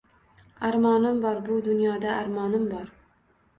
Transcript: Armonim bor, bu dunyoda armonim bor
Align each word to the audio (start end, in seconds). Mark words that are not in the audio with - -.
Armonim 0.69 1.19
bor, 1.27 1.43
bu 1.51 1.59
dunyoda 1.69 2.11
armonim 2.25 2.67
bor 2.75 2.93